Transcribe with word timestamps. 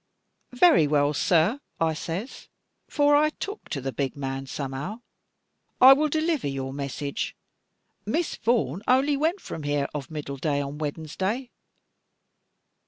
'Very 0.51 0.87
well, 0.87 1.13
sir,' 1.13 1.59
I 1.79 1.93
says, 1.93 2.47
for 2.87 3.15
I 3.15 3.29
took 3.29 3.69
to 3.69 3.79
the 3.79 3.91
big 3.91 4.17
man 4.17 4.47
somehow, 4.47 5.01
'I 5.79 5.93
will 5.93 6.09
deliver 6.09 6.47
your 6.47 6.73
message. 6.73 7.35
Miss 8.03 8.35
Vaughan 8.35 8.81
only 8.87 9.15
went 9.15 9.39
from 9.41 9.61
here 9.61 9.87
of 9.93 10.09
middle 10.09 10.37
day 10.37 10.59
on 10.59 10.79
Wednesday. 10.79 11.51